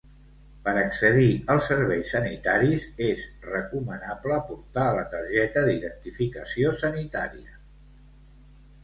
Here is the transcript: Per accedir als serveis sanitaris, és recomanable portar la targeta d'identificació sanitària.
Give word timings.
Per 0.67 0.71
accedir 0.83 1.25
als 1.55 1.65
serveis 1.71 2.13
sanitaris, 2.15 2.85
és 3.07 3.25
recomanable 3.49 4.39
portar 4.47 4.87
la 5.01 5.05
targeta 5.13 5.63
d'identificació 5.69 6.73
sanitària. 6.87 7.55